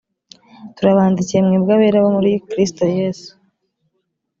[0.75, 3.29] turabandikiye mwebwe abera bo muri kristo yesu